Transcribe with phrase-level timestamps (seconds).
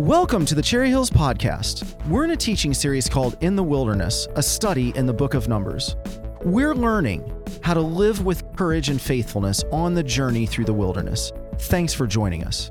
[0.00, 1.84] Welcome to the Cherry Hills Podcast.
[2.08, 5.46] We're in a teaching series called In the Wilderness, a study in the book of
[5.46, 5.94] Numbers.
[6.42, 7.30] We're learning
[7.62, 11.32] how to live with courage and faithfulness on the journey through the wilderness.
[11.58, 12.70] Thanks for joining us.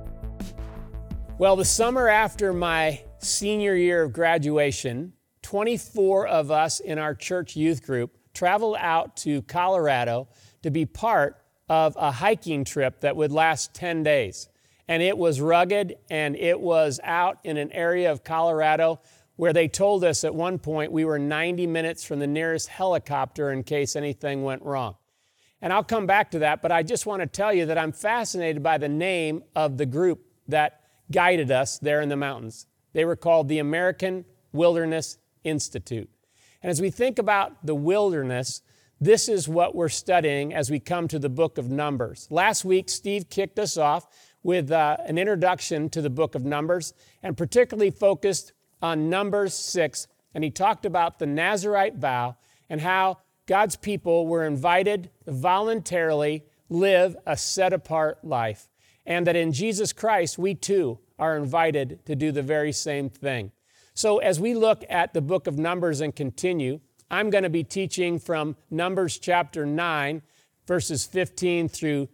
[1.37, 7.55] Well, the summer after my senior year of graduation, 24 of us in our church
[7.55, 10.29] youth group traveled out to Colorado
[10.63, 11.35] to be part
[11.69, 14.49] of a hiking trip that would last 10 days
[14.89, 18.99] and it was rugged and it was out in an area of Colorado
[19.35, 23.51] where they told us at one point we were 90 minutes from the nearest helicopter
[23.51, 24.95] in case anything went wrong.
[25.61, 27.91] And I'll come back to that, but I just want to tell you that I'm
[27.91, 32.65] fascinated by the name of the group that guided us there in the mountains.
[32.93, 36.09] They were called the American Wilderness Institute.
[36.63, 38.63] And as we think about the wilderness,
[38.99, 42.27] this is what we're studying as we come to the book of Numbers.
[42.29, 44.07] Last week, Steve kicked us off
[44.49, 50.07] with uh, an introduction to the book of Numbers and particularly focused on Numbers 6.
[50.33, 52.35] And he talked about the Nazarite vow
[52.67, 58.69] and how God's people were invited to voluntarily live a set apart life.
[59.05, 63.51] And that in Jesus Christ, we too are invited to do the very same thing.
[63.93, 66.79] So, as we look at the book of Numbers and continue,
[67.11, 70.23] I'm going to be teaching from Numbers chapter 9,
[70.65, 72.09] verses 15 through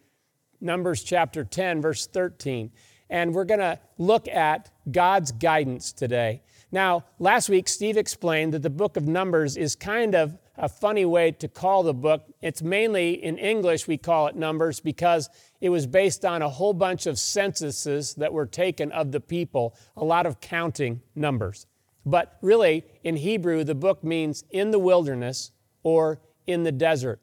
[0.62, 2.72] Numbers chapter 10, verse 13.
[3.10, 6.42] And we're going to look at God's guidance today.
[6.72, 11.06] Now, last week, Steve explained that the book of Numbers is kind of a funny
[11.06, 12.24] way to call the book.
[12.42, 15.30] It's mainly in English, we call it Numbers because
[15.62, 19.76] it was based on a whole bunch of censuses that were taken of the people,
[19.96, 21.68] a lot of counting numbers.
[22.06, 25.52] But really, in Hebrew, the book means in the wilderness
[25.84, 27.20] or in the desert.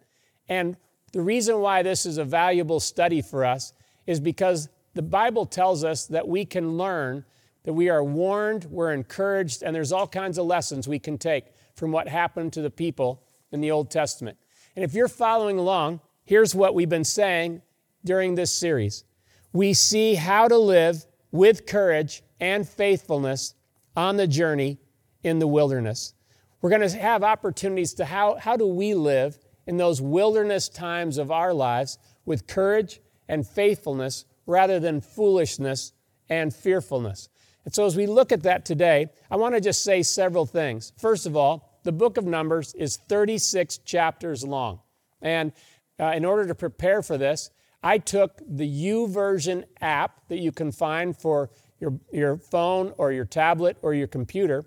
[0.49, 0.77] And
[1.13, 3.73] the reason why this is a valuable study for us
[4.07, 7.25] is because the Bible tells us that we can learn,
[7.65, 11.45] that we are warned, we're encouraged, and there's all kinds of lessons we can take
[11.75, 14.39] from what happened to the people in the Old Testament.
[14.75, 17.63] And if you're following along, here's what we've been saying
[18.05, 19.05] during this series.
[19.53, 23.55] We see how to live with courage and faithfulness
[23.97, 24.79] on the journey
[25.23, 26.15] in the wilderness.
[26.61, 31.19] We're going to have opportunities to how, how do we live in those wilderness times
[31.19, 35.93] of our lives with courage and faithfulness rather than foolishness
[36.29, 37.29] and fearfulness.
[37.65, 40.93] And so, as we look at that today, I want to just say several things.
[40.99, 44.81] First of all, the book of Numbers is 36 chapters long.
[45.21, 45.53] And
[46.01, 47.51] uh, in order to prepare for this,
[47.83, 53.25] I took the YouVersion app that you can find for your, your phone or your
[53.25, 54.65] tablet or your computer,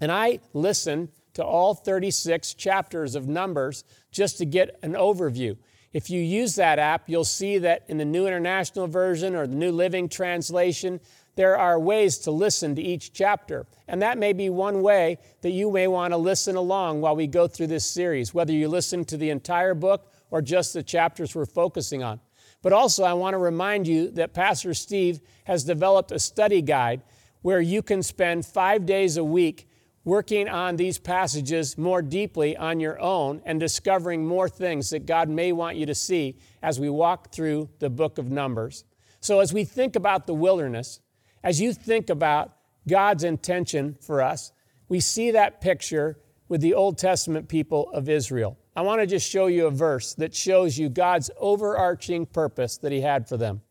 [0.00, 5.56] and I listened to all 36 chapters of Numbers just to get an overview.
[5.92, 9.54] If you use that app, you'll see that in the New International Version or the
[9.54, 11.00] New Living Translation,
[11.36, 13.66] there are ways to listen to each chapter.
[13.86, 17.26] And that may be one way that you may want to listen along while we
[17.26, 21.34] go through this series, whether you listen to the entire book or just the chapters
[21.34, 22.20] we're focusing on.
[22.62, 27.02] But also, I want to remind you that Pastor Steve has developed a study guide
[27.42, 29.68] where you can spend five days a week
[30.04, 35.28] working on these passages more deeply on your own and discovering more things that God
[35.28, 38.84] may want you to see as we walk through the book of Numbers.
[39.20, 41.00] So, as we think about the wilderness,
[41.42, 42.54] as you think about
[42.86, 44.52] God's intention for us,
[44.88, 48.58] we see that picture with the Old Testament people of Israel.
[48.76, 52.92] I want to just show you a verse that shows you God's overarching purpose that
[52.92, 53.62] He had for them.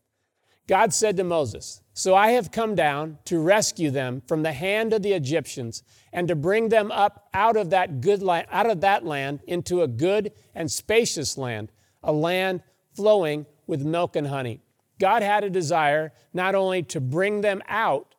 [0.66, 4.92] God said to Moses, So I have come down to rescue them from the hand
[4.92, 5.82] of the Egyptians
[6.12, 9.82] and to bring them up out of that good land, out of that land into
[9.82, 11.70] a good and spacious land,
[12.02, 12.62] a land
[12.94, 14.60] flowing with milk and honey.
[14.98, 18.14] God had a desire not only to bring them out,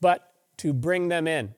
[0.00, 1.54] but to bring them in.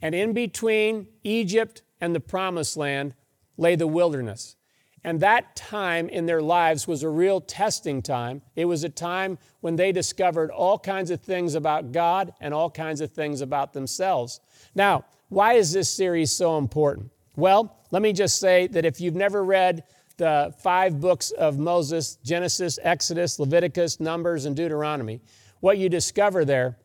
[0.00, 3.14] And in between Egypt and the promised land
[3.56, 4.56] lay the wilderness.
[5.04, 8.42] And that time in their lives was a real testing time.
[8.54, 12.70] It was a time when they discovered all kinds of things about God and all
[12.70, 14.40] kinds of things about themselves.
[14.74, 17.10] Now, why is this series so important?
[17.34, 19.84] Well, let me just say that if you've never read
[20.18, 25.20] the five books of Moses Genesis, Exodus, Leviticus, Numbers, and Deuteronomy
[25.62, 26.76] what you discover there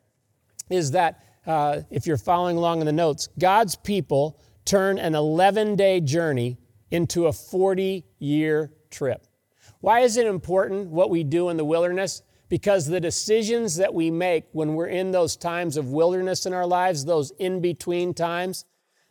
[0.70, 5.74] is that uh, if you're following along in the notes, God's people turn an 11
[5.74, 6.56] day journey
[6.90, 9.26] into a 40 year trip.
[9.80, 12.22] Why is it important what we do in the wilderness?
[12.48, 16.66] Because the decisions that we make when we're in those times of wilderness in our
[16.66, 18.64] lives, those in between times,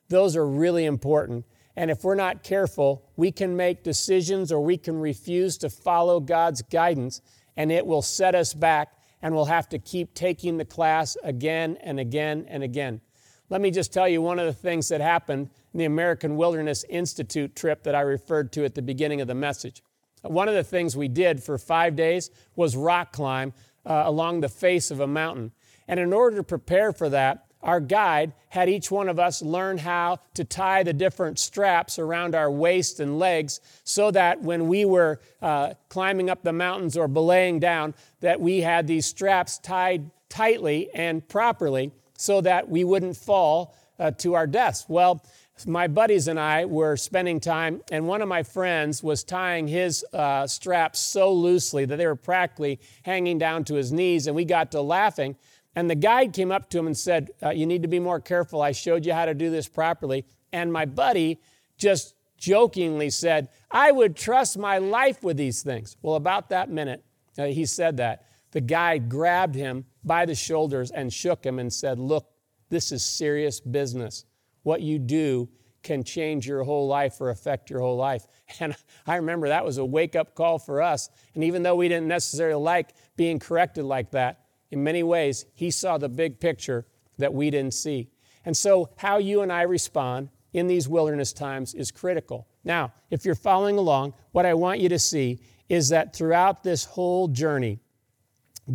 [0.10, 1.46] those are really important.
[1.76, 6.20] And if we're not careful, we can make decisions or we can refuse to follow
[6.20, 7.22] God's guidance,
[7.56, 11.78] and it will set us back and we'll have to keep taking the class again
[11.82, 13.02] and again and again.
[13.50, 16.84] Let me just tell you one of the things that happened in the American Wilderness
[16.90, 19.82] Institute trip that I referred to at the beginning of the message.
[20.22, 23.54] One of the things we did for five days was rock climb
[23.86, 25.54] uh, along the face of a mountain.
[25.88, 29.78] And in order to prepare for that, our guide had each one of us learn
[29.78, 34.84] how to tie the different straps around our waist and legs so that when we
[34.84, 40.12] were uh, climbing up the mountains or belaying down that we had these straps tied
[40.30, 45.24] tightly and properly so that we wouldn't fall uh, to our deaths well
[45.66, 50.06] my buddies and I were spending time, and one of my friends was tying his
[50.14, 54.46] uh, straps so loosely that they were practically hanging down to his knees, and we
[54.46, 55.36] got to laughing.
[55.76, 58.20] And the guide came up to him and said, uh, You need to be more
[58.20, 58.62] careful.
[58.62, 60.26] I showed you how to do this properly.
[60.52, 61.40] And my buddy
[61.78, 65.98] just jokingly said, I would trust my life with these things.
[66.02, 67.04] Well, about that minute,
[67.38, 68.26] uh, he said that.
[68.52, 72.28] The guy grabbed him by the shoulders and shook him and said, Look,
[72.70, 74.26] this is serious business
[74.68, 75.48] what you do
[75.82, 78.28] can change your whole life or affect your whole life.
[78.60, 81.10] And I remember that was a wake up call for us.
[81.36, 85.72] And even though we didn't necessarily like being corrected like that, in many ways, he
[85.72, 86.86] saw the big picture
[87.18, 88.10] that we didn't see.
[88.44, 92.48] And so, how you and I respond in these wilderness times is critical.
[92.64, 95.40] Now, if you're following along, what I want you to see
[95.70, 97.80] is that throughout this whole journey,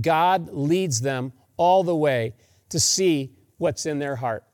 [0.01, 2.35] God leads them all the way
[2.71, 4.45] to see what's in their heart.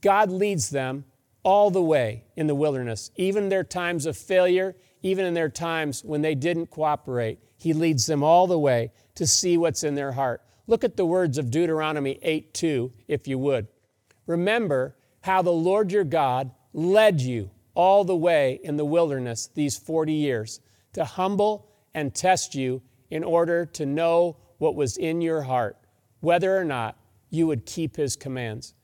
[0.00, 1.04] God leads them
[1.42, 6.04] all the way in the wilderness, even their times of failure, even in their times
[6.04, 7.38] when they didn't cooperate.
[7.56, 10.42] He leads them all the way to see what's in their heart.
[10.66, 13.66] Look at the words of Deuteronomy 8 2, if you would.
[14.26, 19.76] Remember how the Lord your God led you all the way in the wilderness these
[19.76, 20.60] 40 years
[20.92, 25.76] to humble and test you in order to know what was in your heart,
[26.20, 26.96] whether or not
[27.30, 28.74] you would keep his commands.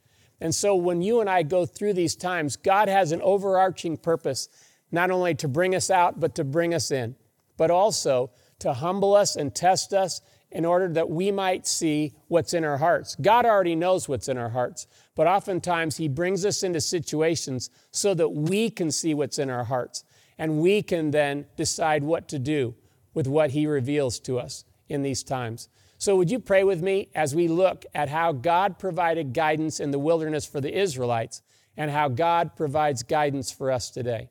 [0.40, 4.48] And so when you and I go through these times, God has an overarching purpose,
[4.90, 7.16] not only to bring us out, but to bring us in,
[7.56, 12.54] but also to humble us and test us in order that we might see what's
[12.54, 13.16] in our hearts.
[13.16, 14.86] God already knows what's in our hearts,
[15.16, 19.64] but oftentimes He brings us into situations so that we can see what's in our
[19.64, 20.04] hearts
[20.38, 22.74] and we can then decide what to do
[23.14, 25.68] with what He reveals to us in these times.
[25.98, 29.90] So, would you pray with me as we look at how God provided guidance in
[29.90, 31.42] the wilderness for the Israelites
[31.76, 34.30] and how God provides guidance for us today?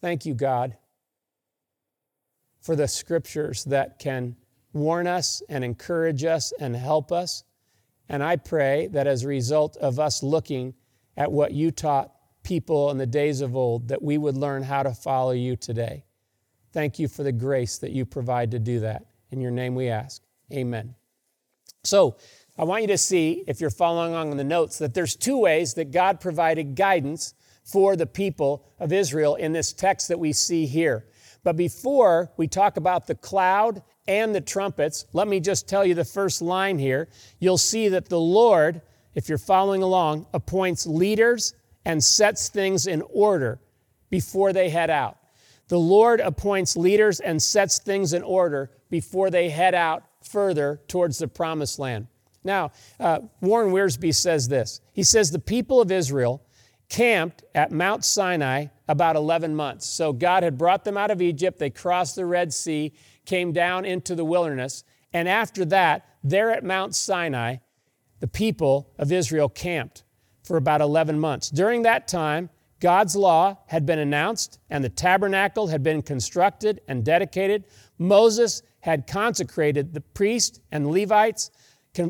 [0.00, 0.76] Thank you, God,
[2.60, 4.36] for the scriptures that can
[4.72, 7.44] warn us and encourage us and help us.
[8.08, 10.74] And I pray that as a result of us looking
[11.16, 12.12] at what you taught
[12.42, 16.04] people in the days of old, that we would learn how to follow you today.
[16.78, 19.06] Thank you for the grace that you provide to do that.
[19.32, 20.22] In your name we ask.
[20.52, 20.94] Amen.
[21.82, 22.18] So,
[22.56, 25.38] I want you to see, if you're following along in the notes, that there's two
[25.38, 27.34] ways that God provided guidance
[27.64, 31.06] for the people of Israel in this text that we see here.
[31.42, 35.96] But before we talk about the cloud and the trumpets, let me just tell you
[35.96, 37.08] the first line here.
[37.40, 38.82] You'll see that the Lord,
[39.16, 41.54] if you're following along, appoints leaders
[41.84, 43.58] and sets things in order
[44.10, 45.17] before they head out.
[45.68, 51.18] The Lord appoints leaders and sets things in order before they head out further towards
[51.18, 52.08] the promised land.
[52.42, 54.80] Now, uh, Warren Wiersbe says this.
[54.92, 56.42] He says the people of Israel
[56.88, 59.86] camped at Mount Sinai about 11 months.
[59.86, 61.58] So God had brought them out of Egypt.
[61.58, 62.94] They crossed the Red Sea,
[63.26, 64.84] came down into the wilderness.
[65.12, 67.56] And after that, there at Mount Sinai,
[68.20, 70.04] the people of Israel camped
[70.42, 71.50] for about 11 months.
[71.50, 72.48] During that time,
[72.80, 77.64] God's law had been announced and the tabernacle had been constructed and dedicated.
[77.98, 81.50] Moses had consecrated the priests and Levites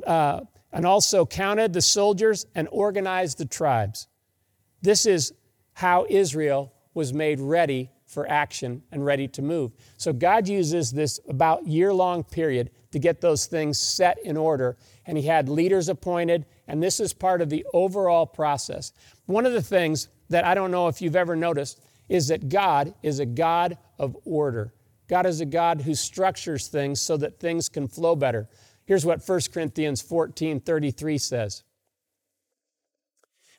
[0.06, 0.40] uh,
[0.72, 4.08] and also counted the soldiers and organized the tribes.
[4.82, 5.32] This is
[5.72, 9.72] how Israel was made ready for action and ready to move.
[9.96, 14.76] So God uses this about year long period to get those things set in order.
[15.06, 18.92] And He had leaders appointed, and this is part of the overall process.
[19.26, 22.94] One of the things that I don't know if you've ever noticed is that God
[23.02, 24.72] is a God of order.
[25.08, 28.48] God is a God who structures things so that things can flow better.
[28.84, 31.62] Here's what 1 Corinthians 14 33 says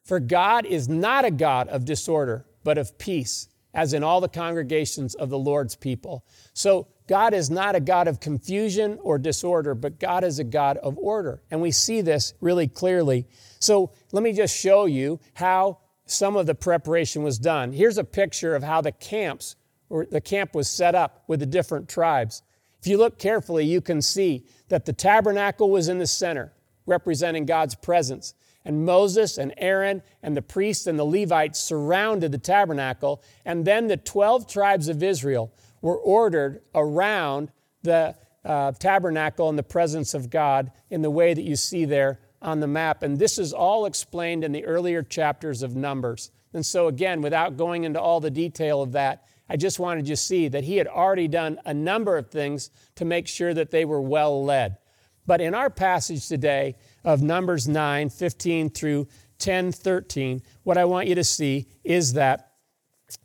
[0.04, 4.28] For God is not a God of disorder, but of peace, as in all the
[4.28, 6.26] congregations of the Lord's people.
[6.54, 10.78] So God is not a God of confusion or disorder, but God is a God
[10.78, 11.42] of order.
[11.50, 13.28] And we see this really clearly.
[13.60, 17.72] So let me just show you how some of the preparation was done.
[17.72, 19.56] Here's a picture of how the camps
[19.90, 22.44] or the camp was set up with the different tribes.
[22.80, 26.54] If you look carefully, you can see that the tabernacle was in the center,
[26.86, 28.34] representing God's presence.
[28.66, 33.24] And Moses and Aaron and the priests and the Levites surrounded the tabernacle.
[33.46, 35.52] And then the 12 tribes of Israel
[35.82, 37.52] were ordered around
[37.84, 42.20] the uh, tabernacle in the presence of God in the way that you see there
[42.42, 43.04] on the map.
[43.04, 46.32] And this is all explained in the earlier chapters of Numbers.
[46.54, 50.14] And so, again, without going into all the detail of that, I just wanted you
[50.14, 53.72] to see that he had already done a number of things to make sure that
[53.72, 54.78] they were well led.
[55.26, 59.08] But in our passage today of Numbers 9, 15 through
[59.40, 62.52] 10, 13, what I want you to see is that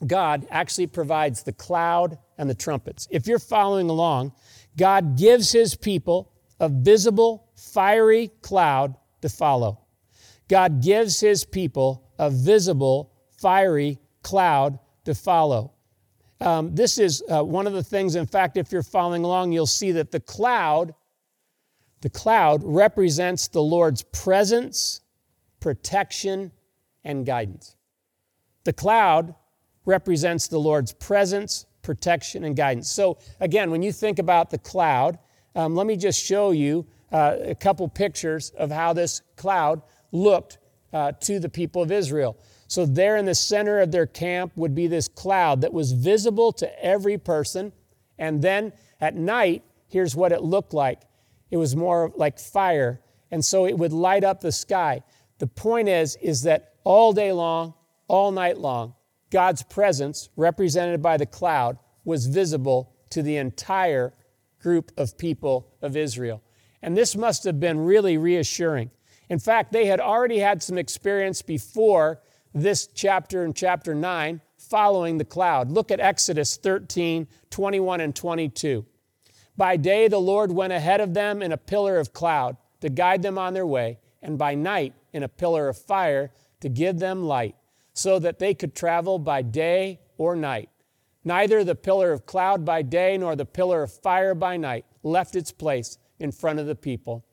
[0.06, 3.06] God actually provides the cloud and the trumpets.
[3.11, 4.33] If you're following along,
[4.76, 9.80] God gives his people a visible, fiery cloud to follow.
[10.48, 15.72] God gives his people a visible, fiery cloud to follow.
[16.42, 19.66] Um, this is uh, one of the things, in fact, if you're following along, you'll
[19.66, 20.94] see that the cloud,
[22.02, 25.00] the cloud represents the Lord's presence,
[25.58, 26.52] protection,
[27.02, 27.76] and guidance.
[28.64, 29.34] The cloud
[29.86, 32.90] represents the Lord's presence, protection, and guidance.
[32.90, 35.18] So, again, when you think about the cloud,
[35.54, 39.80] um, let me just show you uh, a couple pictures of how this cloud
[40.11, 40.59] looked
[40.92, 42.37] uh, to the people of Israel.
[42.66, 46.52] So, there in the center of their camp would be this cloud that was visible
[46.54, 47.73] to every person.
[48.18, 51.02] And then at night, here's what it looked like
[51.50, 53.00] it was more like fire.
[53.30, 55.02] And so it would light up the sky.
[55.38, 57.75] The point is, is that all day long,
[58.09, 58.94] all night long,
[59.30, 64.12] God's presence, represented by the cloud, was visible to the entire
[64.61, 66.42] group of people of Israel.
[66.84, 68.90] And this must have been really reassuring.
[69.30, 72.20] In fact, they had already had some experience before
[72.52, 75.70] this chapter in chapter 9 following the cloud.
[75.70, 78.84] Look at Exodus 13, 21 and 22.
[79.56, 83.22] By day, the Lord went ahead of them in a pillar of cloud to guide
[83.22, 87.24] them on their way, and by night, in a pillar of fire to give them
[87.24, 87.56] light,
[87.94, 90.68] so that they could travel by day or night.
[91.24, 95.34] Neither the pillar of cloud by day nor the pillar of fire by night left
[95.34, 97.25] its place in front of the people.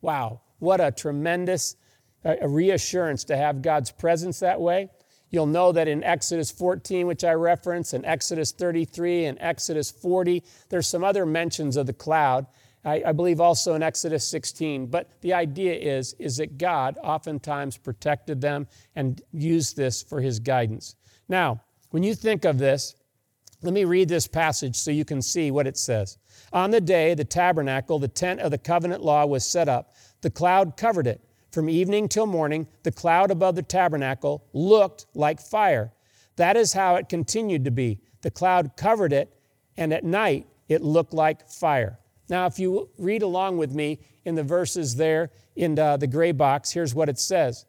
[0.00, 1.76] Wow, what a tremendous
[2.24, 4.88] uh, a reassurance to have God's presence that way.
[5.30, 10.42] You'll know that in Exodus 14, which I reference, and Exodus 33 and Exodus 40,
[10.68, 12.46] there's some other mentions of the cloud.
[12.84, 14.86] I, I, believe also in Exodus 16.
[14.86, 20.38] But the idea is, is that God oftentimes protected them and used this for his
[20.38, 20.94] guidance.
[21.28, 22.94] Now, when you think of this,
[23.62, 26.18] let me read this passage so you can see what it says.
[26.54, 30.30] On the day the tabernacle, the tent of the covenant law, was set up, the
[30.30, 31.20] cloud covered it
[31.50, 35.92] from evening till morning, the cloud above the tabernacle looked like fire.
[36.36, 38.00] That is how it continued to be.
[38.22, 39.32] The cloud covered it,
[39.76, 41.98] and at night it looked like fire.
[42.28, 46.32] Now, if you read along with me in the verses there in the, the gray
[46.32, 47.66] box, here's what it says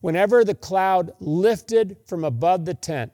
[0.00, 3.12] Whenever the cloud lifted from above the tent,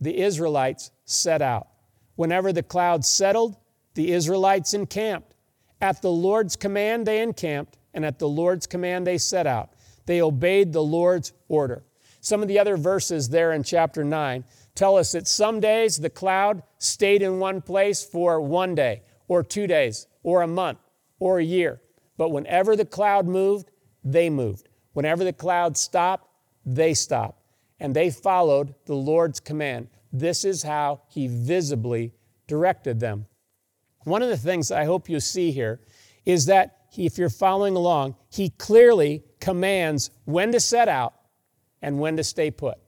[0.00, 1.68] the Israelites set out.
[2.16, 3.56] Whenever the cloud settled,
[3.94, 5.34] the Israelites encamped.
[5.80, 9.70] At the Lord's command, they encamped and at the Lord's command they set out.
[10.06, 11.84] They obeyed the Lord's order.
[12.20, 16.10] Some of the other verses there in chapter 9 tell us that some days the
[16.10, 20.78] cloud stayed in one place for one day, or two days, or a month,
[21.18, 21.80] or a year.
[22.16, 23.70] But whenever the cloud moved,
[24.02, 24.68] they moved.
[24.92, 26.28] Whenever the cloud stopped,
[26.66, 27.40] they stopped.
[27.80, 29.88] And they followed the Lord's command.
[30.12, 32.12] This is how He visibly
[32.46, 33.26] directed them.
[34.04, 35.80] One of the things I hope you see here
[36.24, 41.14] is that he, if you're following along, he clearly commands when to set out
[41.82, 42.78] and when to stay put.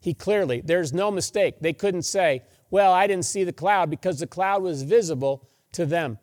[0.00, 1.56] He clearly, there's no mistake.
[1.60, 5.84] They couldn't say, well, I didn't see the cloud because the cloud was visible to
[5.84, 6.18] them.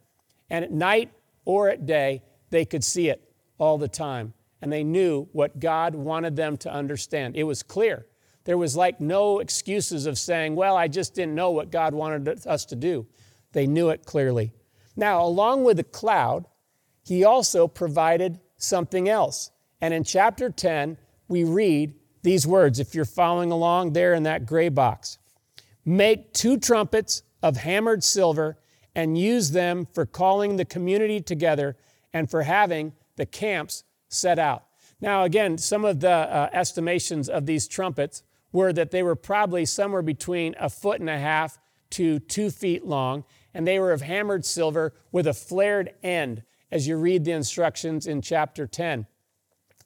[0.49, 1.11] And at night
[1.45, 4.33] or at day, they could see it all the time.
[4.61, 7.35] And they knew what God wanted them to understand.
[7.35, 8.07] It was clear.
[8.45, 12.47] There was like no excuses of saying, well, I just didn't know what God wanted
[12.47, 13.05] us to do.
[13.53, 14.53] They knew it clearly.
[14.95, 16.45] Now, along with the cloud,
[17.03, 19.51] he also provided something else.
[19.79, 24.45] And in chapter 10, we read these words, if you're following along there in that
[24.45, 25.17] gray box
[25.87, 28.57] Make two trumpets of hammered silver
[28.93, 31.77] and use them for calling the community together
[32.11, 34.65] and for having the camps set out.
[34.99, 39.65] Now, again, some of the uh, estimations of these trumpets were that they were probably
[39.65, 41.57] somewhere between a foot and a half
[41.91, 46.87] to two feet long, and they were of hammered silver with a flared end as
[46.87, 49.07] you read the instructions in chapter 10.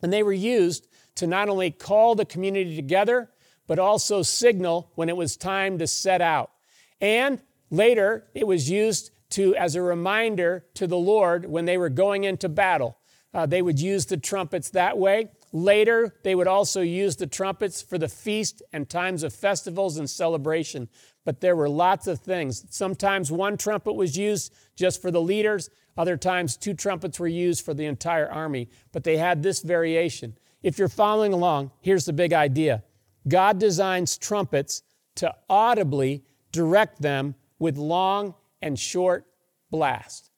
[0.02, 3.30] And they were used to not only call the community together,
[3.68, 6.52] but also signal when it was time to set out.
[7.00, 11.90] And later, it was used to as a reminder to the Lord when they were
[11.90, 12.98] going into battle.
[13.34, 15.32] Uh, they would use the trumpets that way.
[15.54, 20.10] Later, they would also use the trumpets for the feast and times of festivals and
[20.10, 20.90] celebration.
[21.24, 22.66] But there were lots of things.
[22.70, 27.64] Sometimes one trumpet was used just for the leaders, other times two trumpets were used
[27.64, 28.70] for the entire army.
[28.92, 30.38] But they had this variation.
[30.64, 32.84] If you're following along, here's the big idea
[33.28, 34.84] God designs trumpets
[35.16, 39.26] to audibly direct them with long and short
[39.70, 40.30] blasts.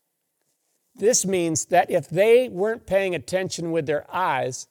[0.95, 4.67] This means that if they weren't paying attention with their eyes,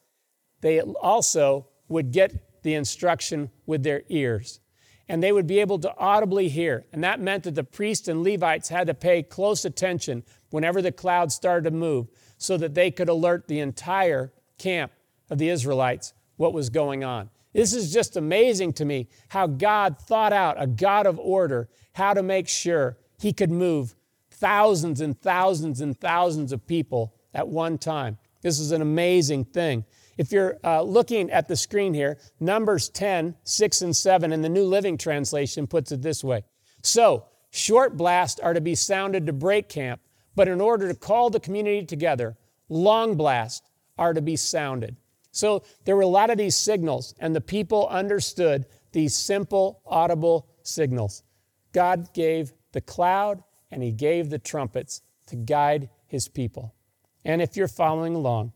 [0.61, 4.61] they also would get the instruction with their ears.
[5.09, 6.85] And they would be able to audibly hear.
[6.93, 10.93] And that meant that the priests and Levites had to pay close attention whenever the
[10.93, 14.93] cloud started to move so that they could alert the entire camp
[15.31, 17.31] of the Israelites what was going on.
[17.53, 22.15] This is just amazing to me how God thought out a God of order, how
[22.15, 23.95] to make sure he could move
[24.31, 28.19] thousands and thousands and thousands of people at one time.
[28.41, 29.85] This is an amazing thing.
[30.23, 34.49] If you're uh, looking at the screen here, Numbers 10, 6 and 7 in the
[34.49, 36.45] New Living Translation puts it this way.
[36.81, 40.01] So, short blasts are to be sounded to break camp,
[40.37, 42.37] but in order to call the community together,
[42.69, 44.95] long blasts are to be sounded.
[45.33, 50.47] So there were a lot of these signals, and the people understood these simple, audible
[50.63, 51.25] signals.
[51.73, 56.77] God gave the cloud and he gave the trumpets to guide his people.
[57.25, 58.53] And if you're following along,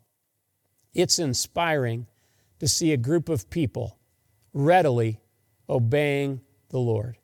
[0.96, 2.06] it's inspiring
[2.58, 3.98] to see a group of people
[4.54, 5.20] readily
[5.68, 7.18] obeying the Lord.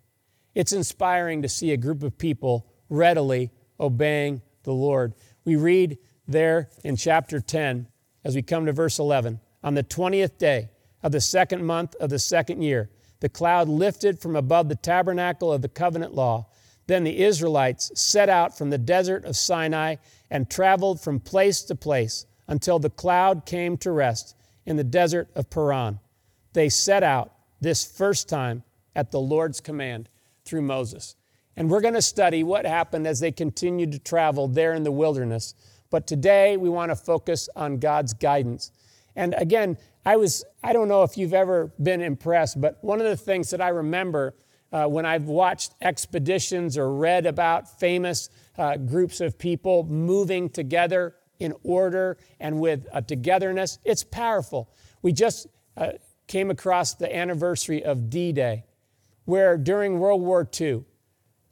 [0.55, 3.51] It's inspiring to see a group of people readily
[3.81, 5.15] obeying the Lord.
[5.47, 5.97] We read
[6.29, 7.89] there in chapter 10
[8.25, 9.41] as we come to verse 11.
[9.65, 10.69] On the 20th day
[11.03, 15.51] of the second month of the second year, the cloud lifted from above the tabernacle
[15.51, 16.47] of the covenant law.
[16.89, 19.97] Then the Israelites set out from the desert of Sinai
[20.31, 25.29] and traveled from place to place until the cloud came to rest in the desert
[25.35, 26.01] of Paran.
[26.53, 28.63] They set out this first time
[28.95, 30.09] at the Lord's command
[30.45, 31.17] through Moses.
[31.57, 34.93] And we're going to study what happened as they continued to travel there in the
[34.93, 35.55] wilderness
[35.93, 38.73] but today we want to focus on God's guidance.
[39.15, 39.77] And again,
[40.07, 43.51] I was, I don't know if you've ever been impressed, but one of the things
[43.51, 44.35] that I remember
[44.73, 51.15] uh, when I've watched expeditions or read about famous uh, groups of people moving together
[51.43, 54.71] in order and with a togetherness, it's powerful.
[55.03, 55.93] We just uh,
[56.29, 58.65] came across the anniversary of D Day,
[59.25, 60.85] where during World War II,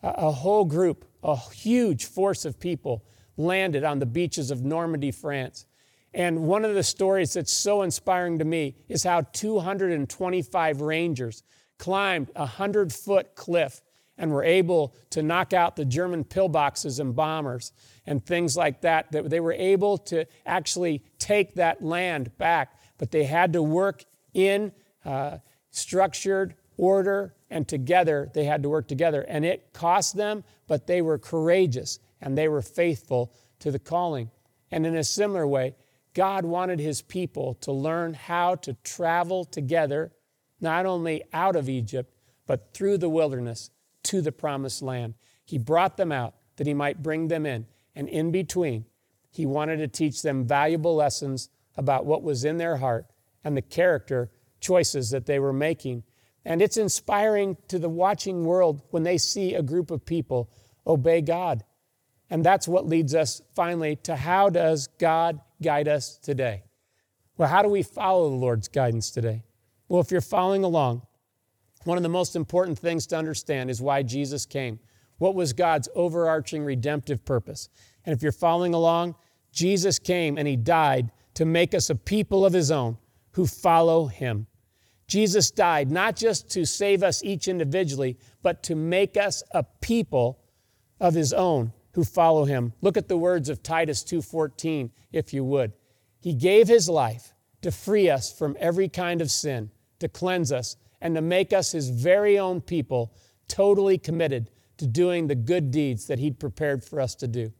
[0.02, 3.04] a, a whole group, a huge force of people,
[3.36, 5.66] landed on the beaches of Normandy, France.
[6.14, 11.42] And one of the stories that's so inspiring to me is how 225 Rangers
[11.78, 13.80] climbed a 100 foot cliff
[14.20, 17.72] and were able to knock out the German pillboxes and bombers
[18.06, 19.10] and things like that.
[19.12, 24.04] That they were able to actually take that land back, but they had to work
[24.34, 24.72] in
[25.06, 25.38] uh,
[25.70, 28.30] structured order and together.
[28.34, 29.22] They had to work together.
[29.22, 34.30] And it cost them, but they were courageous and they were faithful to the calling.
[34.70, 35.76] And in a similar way,
[36.12, 40.12] God wanted his people to learn how to travel together,
[40.60, 42.14] not only out of Egypt,
[42.46, 43.70] but through the wilderness
[44.04, 45.14] to the promised land.
[45.44, 47.66] He brought them out that he might bring them in.
[47.94, 48.86] And in between,
[49.30, 53.06] he wanted to teach them valuable lessons about what was in their heart
[53.44, 56.02] and the character choices that they were making.
[56.44, 60.50] And it's inspiring to the watching world when they see a group of people
[60.86, 61.64] obey God
[62.30, 66.62] and that's what leads us finally to how does God guide us today?
[67.36, 69.42] Well, how do we follow the Lord's guidance today?
[69.88, 71.02] Well, if you're following along,
[71.84, 74.78] one of the most important things to understand is why Jesus came.
[75.18, 77.68] What was God's overarching redemptive purpose?
[78.04, 79.14] And if you're following along,
[79.52, 82.98] Jesus came and he died to make us a people of his own
[83.32, 84.46] who follow him.
[85.06, 90.38] Jesus died not just to save us each individually, but to make us a people
[91.00, 92.72] of his own who follow him.
[92.80, 95.72] Look at the words of Titus 2:14 if you would.
[96.20, 100.76] He gave his life to free us from every kind of sin, to cleanse us
[101.00, 103.12] and to make us his very own people,
[103.48, 107.52] totally committed to doing the good deeds that he'd prepared for us to do.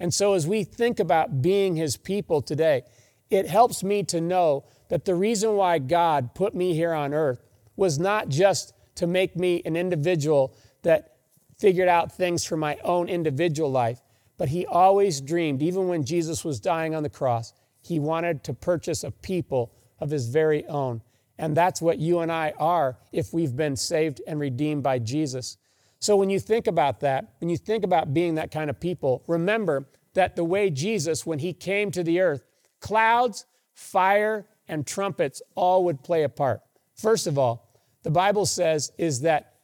[0.00, 2.82] And so as we think about being his people today,
[3.30, 7.44] it helps me to know that the reason why God put me here on earth
[7.76, 11.16] was not just to make me an individual that
[11.58, 14.00] figured out things for my own individual life,
[14.36, 18.54] but he always dreamed, even when Jesus was dying on the cross, he wanted to
[18.54, 21.02] purchase a people of his very own.
[21.38, 25.56] And that's what you and I are if we've been saved and redeemed by Jesus.
[26.00, 29.22] So when you think about that, when you think about being that kind of people,
[29.26, 32.44] remember that the way Jesus, when he came to the earth,
[32.80, 36.60] clouds, fire, and trumpets all would play a part.
[36.94, 37.72] First of all,
[38.02, 39.54] the Bible says is that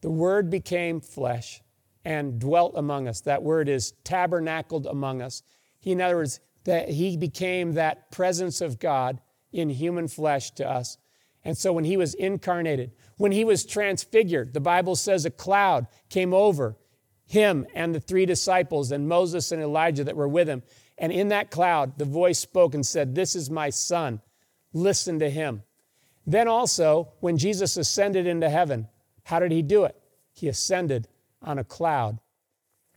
[0.00, 1.60] the word became flesh
[2.04, 3.20] and dwelt among us.
[3.20, 5.42] That word is tabernacled among us.
[5.78, 9.20] He, in other words, that he became that presence of God
[9.52, 10.98] in human flesh to us.
[11.44, 15.86] And so when he was incarnated, when he was transfigured, the Bible says a cloud
[16.08, 16.76] came over
[17.26, 20.62] him and the three disciples and Moses and Elijah that were with him.
[20.98, 24.20] And in that cloud, the voice spoke and said, This is my son.
[24.72, 25.62] Listen to him.
[26.26, 28.88] Then also, when Jesus ascended into heaven,
[29.24, 29.96] how did he do it?
[30.32, 31.08] He ascended
[31.40, 32.18] on a cloud.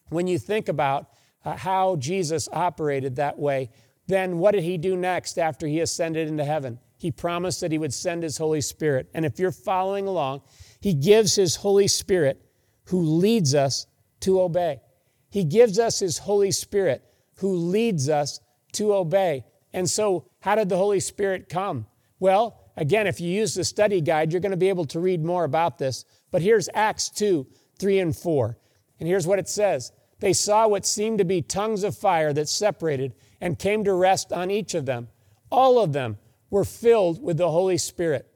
[0.10, 1.10] When you think about
[1.46, 3.70] uh, how Jesus operated that way,
[4.08, 6.80] then what did he do next after he ascended into heaven?
[6.98, 9.10] He promised that he would send his Holy Spirit.
[9.14, 10.42] And if you're following along,
[10.80, 12.42] he gives his Holy Spirit
[12.86, 13.88] who leads us
[14.22, 14.82] to obey.
[15.30, 17.04] He gives us his Holy Spirit
[17.38, 18.40] who leads us
[18.74, 19.46] to obey.
[19.74, 21.88] And so, how did the Holy Spirit come?
[22.20, 25.24] Well, again, if you use the study guide, you're going to be able to read
[25.24, 26.06] more about this.
[26.32, 27.48] But here's Acts 2
[27.80, 28.58] 3 and 4.
[29.00, 32.50] And here's what it says They saw what seemed to be tongues of fire that
[32.50, 35.10] separated and came to rest on each of them.
[35.52, 36.18] All of them
[36.50, 38.28] were filled with the Holy Spirit.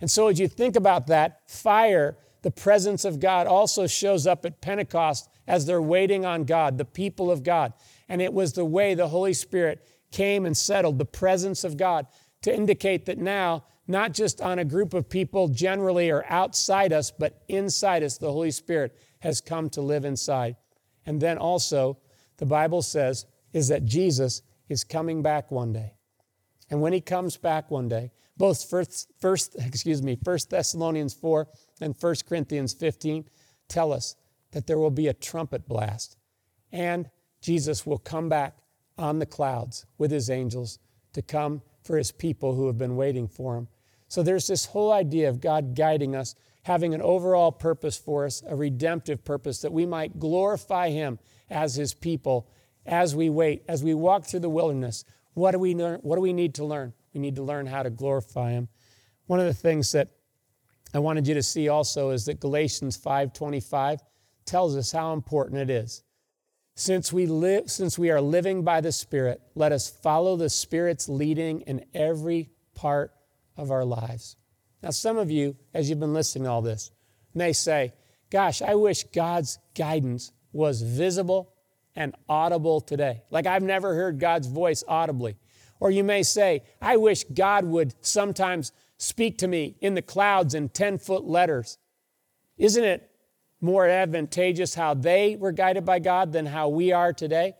[0.00, 4.44] And so, as you think about that, fire, the presence of God, also shows up
[4.44, 7.72] at Pentecost as they're waiting on God, the people of God.
[8.08, 12.06] And it was the way the Holy Spirit came and settled, the presence of God,
[12.42, 17.10] to indicate that now, not just on a group of people generally or outside us,
[17.10, 20.56] but inside us, the Holy Spirit has come to live inside.
[21.06, 21.98] And then also,
[22.36, 25.94] the Bible says, is that Jesus is coming back one day.
[26.70, 31.48] And when he comes back one day, both first, first excuse me, 1 Thessalonians 4
[31.80, 33.24] and 1 Corinthians 15
[33.68, 34.16] tell us
[34.52, 36.16] that there will be a trumpet blast
[36.72, 37.10] and
[37.40, 38.58] Jesus will come back
[38.98, 40.78] on the clouds with his angels
[41.12, 43.68] to come for his people who have been waiting for him.
[44.08, 48.42] So there's this whole idea of God guiding us, having an overall purpose for us,
[48.46, 51.18] a redemptive purpose, that we might glorify him
[51.48, 52.48] as his people
[52.86, 55.04] as we wait, as we walk through the wilderness.
[55.34, 56.00] What do we learn?
[56.02, 56.92] What do we need to learn?
[57.14, 58.68] We need to learn how to glorify him.
[59.26, 60.08] One of the things that
[60.92, 64.00] I wanted you to see also is that Galatians 5:25
[64.44, 66.02] tells us how important it is
[66.74, 71.08] since we, live, since we are living by the Spirit, let us follow the Spirit's
[71.08, 73.12] leading in every part
[73.56, 74.36] of our lives.
[74.82, 76.90] Now, some of you, as you've been listening to all this,
[77.34, 77.92] may say,
[78.30, 81.52] Gosh, I wish God's guidance was visible
[81.96, 83.22] and audible today.
[83.30, 85.36] Like I've never heard God's voice audibly.
[85.80, 90.54] Or you may say, I wish God would sometimes speak to me in the clouds
[90.54, 91.78] in 10 foot letters.
[92.58, 93.10] Isn't it
[93.60, 97.54] more advantageous how they were guided by God than how we are today?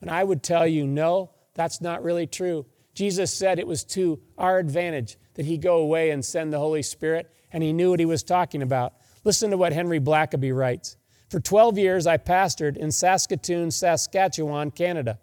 [0.00, 2.66] And I would tell you, no, that's not really true.
[2.94, 6.82] Jesus said it was to our advantage that he go away and send the Holy
[6.82, 8.94] Spirit, and he knew what he was talking about.
[9.24, 10.96] Listen to what Henry Blackaby writes.
[11.30, 15.18] For 12 years, I pastored in Saskatoon, Saskatchewan, Canada.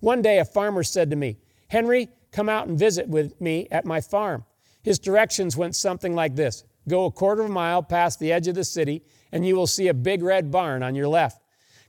[0.00, 3.84] One day, a farmer said to me, Henry, come out and visit with me at
[3.84, 4.44] my farm.
[4.82, 8.46] His directions went something like this Go a quarter of a mile past the edge
[8.46, 9.02] of the city
[9.32, 11.42] and you will see a big red barn on your left.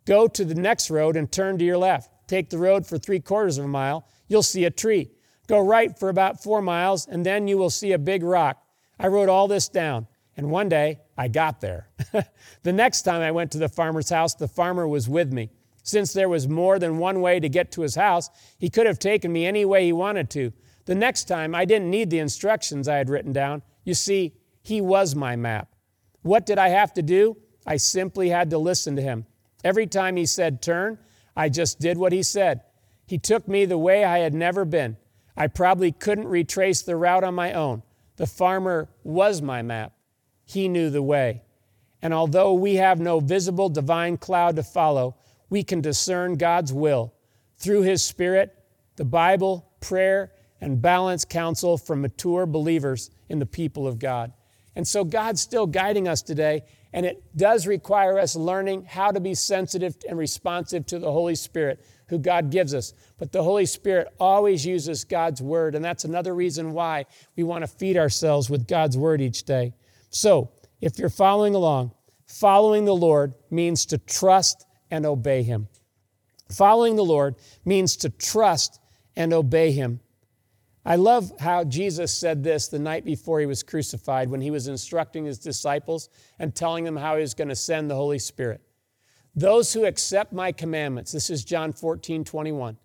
[0.06, 2.12] Go to the next road and turn to your left.
[2.28, 4.08] Take the road for three quarters of a mile.
[4.28, 5.12] You'll see a tree.
[5.48, 8.62] Go right for about four miles, and then you will see a big rock.
[9.00, 11.88] I wrote all this down, and one day I got there.
[12.64, 15.50] the next time I went to the farmer's house, the farmer was with me.
[15.84, 19.00] Since there was more than one way to get to his house, he could have
[19.00, 20.52] taken me any way he wanted to.
[20.84, 23.62] The next time, I didn't need the instructions I had written down.
[23.86, 25.74] You see, he was my map.
[26.24, 27.38] What did I have to do?
[27.66, 29.26] I simply had to listen to him.
[29.64, 30.98] Every time he said turn,
[31.38, 32.64] I just did what he said.
[33.06, 34.98] He took me the way I had never been.
[35.38, 37.84] I probably couldn't retrace the route on my own.
[38.16, 39.94] The farmer was my map.
[40.44, 41.44] He knew the way.
[42.02, 45.16] And although we have no visible divine cloud to follow,
[45.50, 47.14] we can discern God's will
[47.58, 48.56] through His Spirit,
[48.96, 54.34] the Bible, prayer, and balanced counsel from mature believers in the people of God.
[54.76, 59.20] And so God's still guiding us today, and it does require us learning how to
[59.20, 62.94] be sensitive and responsive to the Holy Spirit who God gives us.
[63.18, 67.64] But the Holy Spirit always uses God's Word, and that's another reason why we want
[67.64, 69.74] to feed ourselves with God's Word each day.
[70.10, 71.92] So, if you're following along,
[72.28, 75.68] following the Lord means to trust and obey Him.
[76.52, 78.80] Following the Lord means to trust
[79.16, 80.00] and obey Him.
[80.88, 84.70] I love how Jesus said this the night before he was crucified when he was
[84.70, 86.08] instructing his disciples
[86.40, 88.62] and telling them how he was going to send the Holy Spirit.
[89.36, 92.78] Those who accept my commandments, this is John 14, 21,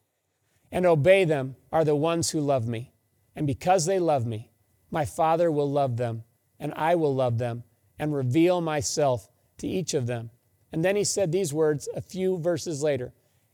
[0.73, 2.93] and obey them are the ones who love me.
[3.37, 4.51] And because they love me,
[4.91, 6.25] my Father will love them,
[6.59, 7.63] and I will love them
[8.01, 10.31] and reveal myself to each of them.
[10.73, 13.13] And then he said these words a few verses later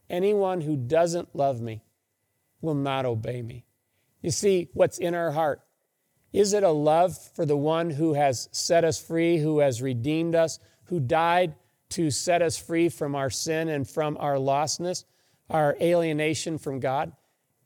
[0.08, 1.84] Anyone who doesn't love me
[2.62, 3.66] will not obey me.
[4.22, 5.60] You see what's in our heart.
[6.32, 10.34] Is it a love for the one who has set us free, who has redeemed
[10.34, 11.54] us, who died
[11.90, 15.04] to set us free from our sin and from our lostness,
[15.48, 17.12] our alienation from God?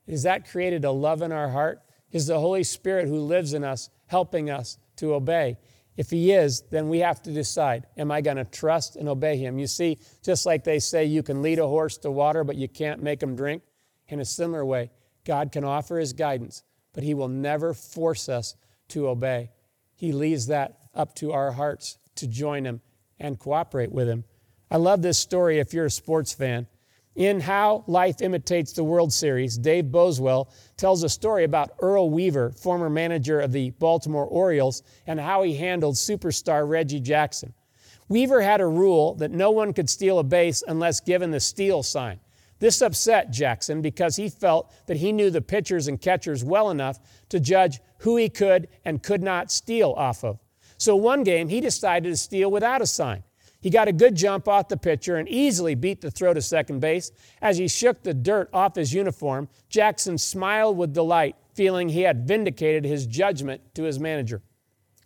[0.06, 1.82] Is that created a love in our heart?
[2.12, 5.56] Is the Holy Spirit who lives in us helping us to obey?
[5.96, 9.36] If He is, then we have to decide Am I going to trust and obey
[9.36, 9.58] Him?
[9.58, 12.68] You see, just like they say you can lead a horse to water, but you
[12.68, 13.62] can't make him drink,
[14.08, 14.90] in a similar way,
[15.24, 18.56] God can offer his guidance, but he will never force us
[18.88, 19.50] to obey.
[19.94, 22.80] He leaves that up to our hearts to join him
[23.18, 24.24] and cooperate with him.
[24.70, 26.66] I love this story if you're a sports fan.
[27.14, 32.52] In How Life Imitates the World Series, Dave Boswell tells a story about Earl Weaver,
[32.52, 37.52] former manager of the Baltimore Orioles, and how he handled superstar Reggie Jackson.
[38.08, 41.82] Weaver had a rule that no one could steal a base unless given the steal
[41.82, 42.18] sign.
[42.62, 47.00] This upset Jackson because he felt that he knew the pitchers and catchers well enough
[47.30, 50.38] to judge who he could and could not steal off of.
[50.78, 53.24] So one game, he decided to steal without a sign.
[53.60, 56.78] He got a good jump off the pitcher and easily beat the throw to second
[56.78, 57.10] base.
[57.40, 62.28] As he shook the dirt off his uniform, Jackson smiled with delight, feeling he had
[62.28, 64.40] vindicated his judgment to his manager.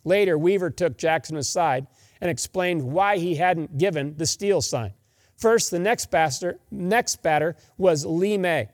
[0.03, 1.87] Later, Weaver took Jackson aside
[2.21, 4.93] and explained why he hadn't given the steal sign.
[5.37, 8.69] First, the next batter, next batter was Lee May,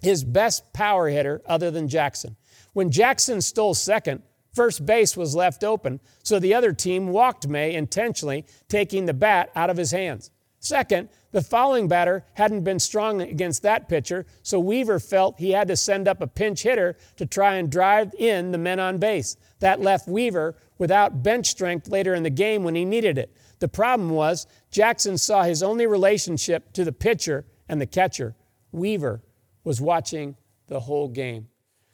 [0.00, 2.36] his best power hitter other than Jackson.
[2.72, 4.22] When Jackson stole second,
[4.54, 9.50] first base was left open, so the other team walked May intentionally, taking the bat
[9.54, 10.30] out of his hands.
[10.60, 15.68] Second, the following batter hadn't been strong against that pitcher, so Weaver felt he had
[15.68, 19.36] to send up a pinch hitter to try and drive in the men on base.
[19.60, 23.36] That left Weaver without bench strength later in the game when he needed it.
[23.58, 28.34] The problem was Jackson saw his only relationship to the pitcher and the catcher.
[28.72, 29.22] Weaver
[29.64, 31.48] was watching the whole game.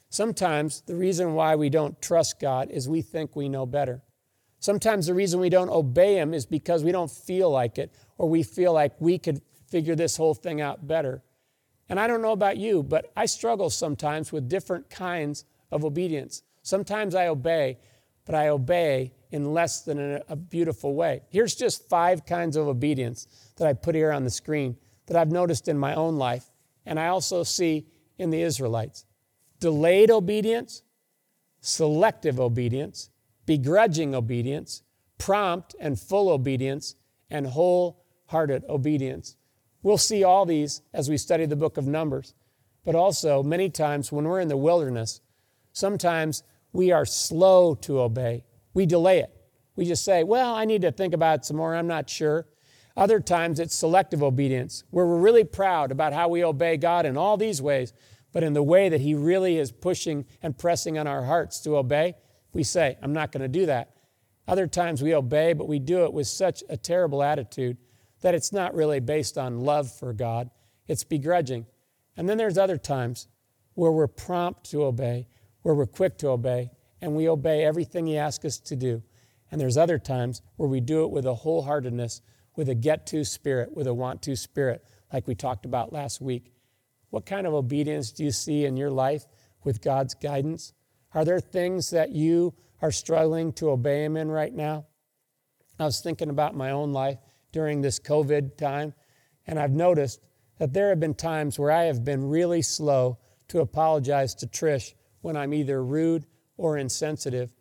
[0.09, 4.03] Sometimes the reason why we don't trust God is we think we know better.
[4.59, 8.29] Sometimes the reason we don't obey Him is because we don't feel like it or
[8.29, 11.23] we feel like we could figure this whole thing out better.
[11.89, 16.43] And I don't know about you, but I struggle sometimes with different kinds of obedience.
[16.61, 17.79] Sometimes I obey,
[18.25, 21.23] but I obey in less than a, a beautiful way.
[21.27, 25.31] Here's just five kinds of obedience that I put here on the screen that I've
[25.31, 26.51] noticed in my own life,
[26.85, 29.05] and I also see in the Israelites
[29.59, 30.83] delayed obedience,
[31.61, 33.09] selective obedience,
[33.45, 34.83] begrudging obedience,
[35.17, 36.95] prompt and full obedience,
[37.29, 39.35] and wholehearted obedience.
[39.81, 42.35] We'll see all these as we study the book of Numbers,
[42.85, 45.21] but also many times when we're in the wilderness,
[45.71, 49.31] sometimes we are slow to obey we delay it.
[49.75, 51.75] We just say, well, I need to think about it some more.
[51.75, 52.47] I'm not sure.
[52.95, 57.17] Other times it's selective obedience, where we're really proud about how we obey God in
[57.17, 57.91] all these ways,
[58.31, 61.77] but in the way that He really is pushing and pressing on our hearts to
[61.77, 62.15] obey,
[62.53, 63.95] we say, I'm not going to do that.
[64.47, 67.77] Other times we obey, but we do it with such a terrible attitude
[68.21, 70.49] that it's not really based on love for God,
[70.87, 71.65] it's begrudging.
[72.15, 73.27] And then there's other times
[73.73, 75.27] where we're prompt to obey,
[75.63, 76.69] where we're quick to obey,
[77.03, 79.03] and we obey everything He asks us to do.
[79.51, 82.21] And there's other times where we do it with a wholeheartedness,
[82.55, 86.21] with a get to spirit, with a want to spirit, like we talked about last
[86.21, 86.53] week.
[87.09, 89.25] What kind of obedience do you see in your life
[89.65, 90.71] with God's guidance?
[91.13, 94.85] Are there things that you are struggling to obey Him in right now?
[95.77, 97.17] I was thinking about my own life
[97.51, 98.93] during this COVID time,
[99.45, 100.21] and I've noticed
[100.57, 103.17] that there have been times where I have been really slow
[103.49, 106.25] to apologize to Trish when I'm either rude
[106.57, 107.53] or insensitive.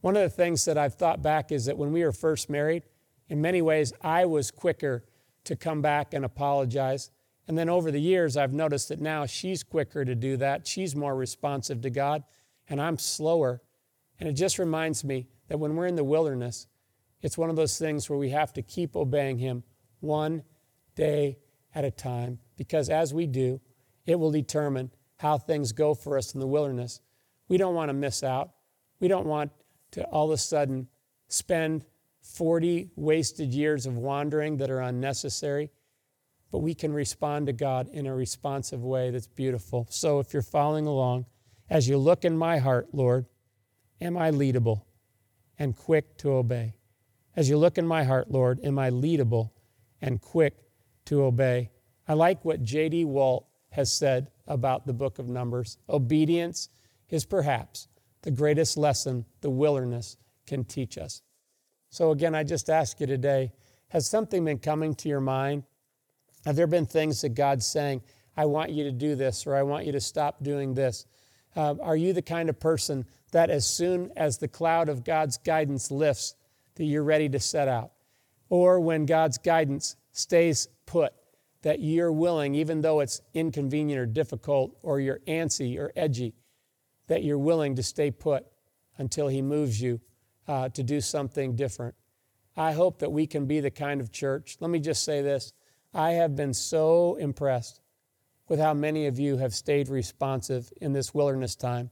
[0.00, 2.84] One of the things that I've thought back is that when we were first married,
[3.28, 5.04] in many ways, I was quicker
[5.44, 7.10] to come back and apologize.
[7.46, 10.66] And then over the years, I've noticed that now she's quicker to do that.
[10.66, 12.24] She's more responsive to God,
[12.68, 13.60] and I'm slower.
[14.18, 16.66] And it just reminds me that when we're in the wilderness,
[17.22, 19.62] it's one of those things where we have to keep obeying Him
[20.00, 20.42] one
[20.94, 21.38] day
[21.74, 23.60] at a time, because as we do,
[24.06, 27.00] it will determine how things go for us in the wilderness.
[27.50, 28.52] We don't want to miss out.
[29.00, 29.50] We don't want
[29.90, 30.86] to all of a sudden
[31.28, 31.84] spend
[32.22, 35.70] 40 wasted years of wandering that are unnecessary.
[36.52, 39.88] But we can respond to God in a responsive way that's beautiful.
[39.90, 41.26] So if you're following along,
[41.68, 43.26] As you look in my heart, Lord,
[44.00, 44.82] am I leadable
[45.56, 46.74] and quick to obey?
[47.36, 49.50] As you look in my heart, Lord, am I leadable
[50.02, 50.56] and quick
[51.06, 51.70] to obey?
[52.08, 53.04] I like what J.D.
[53.04, 55.78] Walt has said about the book of Numbers.
[55.88, 56.68] Obedience
[57.10, 57.88] is perhaps
[58.22, 61.22] the greatest lesson the wilderness can teach us.
[61.90, 63.52] So, again, I just ask you today
[63.90, 65.64] has something been coming to your mind?
[66.44, 68.02] Have there been things that God's saying,
[68.36, 71.06] I want you to do this, or I want you to stop doing this?
[71.56, 75.38] Uh, are you the kind of person that as soon as the cloud of God's
[75.38, 76.36] guidance lifts,
[76.76, 77.90] that you're ready to set out?
[78.48, 81.12] Or when God's guidance stays put,
[81.62, 86.34] that you're willing, even though it's inconvenient or difficult, or you're antsy or edgy,
[87.10, 88.46] that you're willing to stay put
[88.96, 90.00] until He moves you
[90.46, 91.96] uh, to do something different.
[92.56, 94.56] I hope that we can be the kind of church.
[94.60, 95.52] Let me just say this
[95.92, 97.80] I have been so impressed
[98.48, 101.90] with how many of you have stayed responsive in this wilderness time.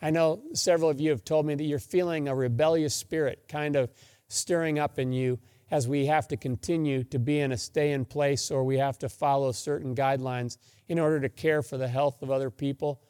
[0.00, 3.74] I know several of you have told me that you're feeling a rebellious spirit kind
[3.74, 3.90] of
[4.28, 8.04] stirring up in you as we have to continue to be in a stay in
[8.04, 12.22] place or we have to follow certain guidelines in order to care for the health
[12.22, 13.00] of other people.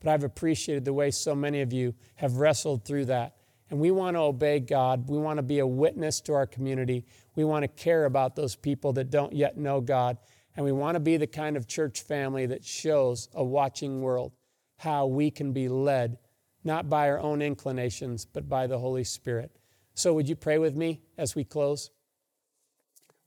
[0.00, 3.36] But I've appreciated the way so many of you have wrestled through that.
[3.70, 5.08] And we want to obey God.
[5.08, 7.04] We want to be a witness to our community.
[7.36, 10.18] We want to care about those people that don't yet know God.
[10.56, 14.32] And we want to be the kind of church family that shows a watching world
[14.78, 16.18] how we can be led,
[16.64, 19.54] not by our own inclinations, but by the Holy Spirit.
[19.94, 21.90] So, would you pray with me as we close?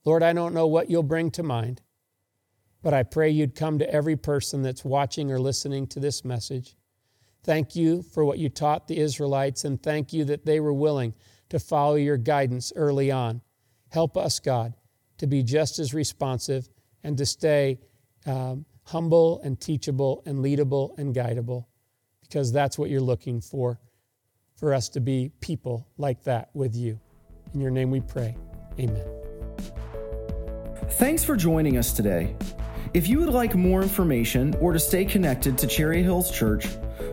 [0.04, 1.80] Lord, I don't know what you'll bring to mind,
[2.84, 6.76] but I pray you'd come to every person that's watching or listening to this message.
[7.42, 11.14] Thank you for what you taught the Israelites, and thank you that they were willing
[11.48, 13.40] to follow your guidance early on.
[13.88, 14.74] Help us, God,
[15.16, 16.68] to be just as responsive
[17.02, 17.80] and to stay
[18.26, 21.64] um, humble and teachable and leadable and guidable,
[22.20, 23.80] because that's what you're looking for,
[24.56, 27.00] for us to be people like that with you.
[27.54, 28.36] In your name we pray.
[28.78, 29.06] Amen.
[30.90, 32.36] Thanks for joining us today.
[32.94, 36.68] If you would like more information or to stay connected to Cherry Hills Church,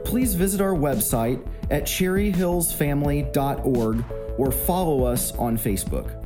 [0.05, 4.05] please visit our website at cherryhillsfamily.org
[4.37, 6.20] or follow us on Facebook.